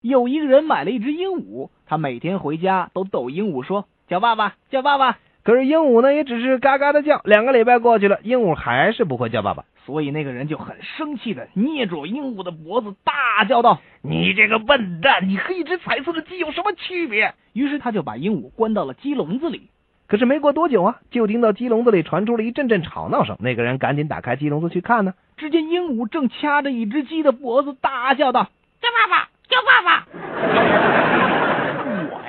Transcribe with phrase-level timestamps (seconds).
[0.00, 7.20] 有一个人买了一只鹦鹉，他每天回家都逗鹦鹉说：“叫爸爸，叫爸爸。”可是鹦鹉呢，也只是嘎嘎的叫。
[7.24, 9.64] 两个礼拜过去了，鹦鹉还是不会叫爸爸。
[9.86, 19.68] 所以那个人就很生气的捏住鹦鹉的脖子，大叫道：“你这个笨蛋，你和一只彩色的鸡有什么区别？”于是他就把鹦鹉关到了鸡笼子里。
[20.06, 23.36] 可是没过多久啊，就听到鸡笼子里传出了一阵阵吵闹声。
[23.40, 28.50] 那个人赶紧打开鸡笼子去看呢，只见鹦鹉正掐着一只鸡的脖子，大叫道
[28.82, 30.06] ：“叫爸爸，叫爸爸！”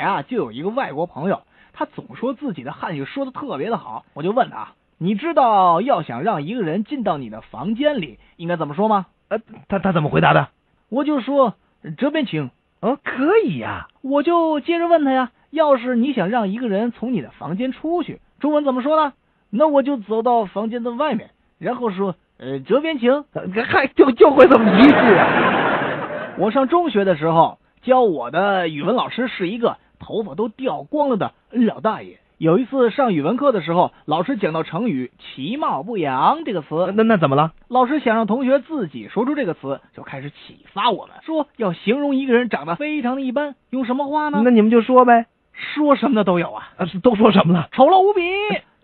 [0.02, 4.04] 我呀，就有一个外国朋友，他总说自己的汉语说的特别的好。
[4.16, 9.38] 我就问他：“你知道要想让一个人进到你的房间里，应该怎么说吗？”呃，
[9.68, 10.48] 他他怎么回答的？
[10.90, 11.54] 我就说
[12.00, 12.50] ：“这边请。”
[12.82, 13.90] 哦，可以呀。
[14.02, 19.14] 我就接着问他呀：“要是你想让一个人从你的房间出去，中文怎么说呢？”
[19.52, 23.24] 那我就走到房间的外面，然后说：“呃，这边请。”
[23.70, 26.34] 嗨，就就会这么一句啊。
[26.40, 27.60] 我上中学的时候。
[27.84, 29.78] 教我的语文老师是一个
[30.12, 32.20] 头发都掉光了的老大爷。
[32.38, 37.54] 有一次上语文课的时候，老师讲到成语“其貌不扬”这个词，那那怎么了？
[37.70, 44.42] 老师想让同学自己说出这个词，就开始启发我们，说要形容一个人长得非常的一般，用什么话呢？
[44.44, 46.70] 那你们就说呗，说什么的都有啊。
[46.78, 47.70] 啊， 都说什么了？
[47.72, 48.22] 丑陋无比，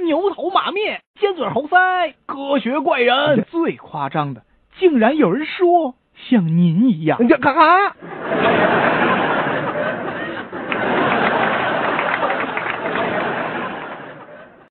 [0.05, 3.43] 牛头马面，尖嘴猴腮，科学怪人。
[3.51, 4.43] 最夸张的，
[4.79, 5.95] 竟然有人说
[6.29, 7.17] 像您一样。
[7.19, 7.95] 你这干啥？